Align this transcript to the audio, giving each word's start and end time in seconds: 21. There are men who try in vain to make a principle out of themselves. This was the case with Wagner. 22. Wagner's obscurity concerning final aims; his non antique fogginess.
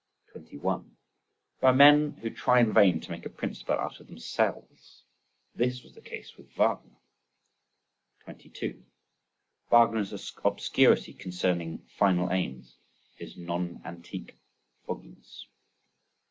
21. 0.31 0.97
There 1.59 1.69
are 1.69 1.75
men 1.75 2.13
who 2.23 2.31
try 2.31 2.59
in 2.59 2.73
vain 2.73 2.99
to 3.01 3.11
make 3.11 3.23
a 3.23 3.29
principle 3.29 3.75
out 3.77 3.99
of 3.99 4.07
themselves. 4.07 5.03
This 5.53 5.83
was 5.83 5.93
the 5.93 6.01
case 6.01 6.37
with 6.37 6.49
Wagner. 6.53 6.97
22. 8.23 8.83
Wagner's 9.69 10.11
obscurity 10.43 11.13
concerning 11.13 11.85
final 11.99 12.31
aims; 12.31 12.77
his 13.15 13.37
non 13.37 13.79
antique 13.85 14.39
fogginess. 14.87 15.45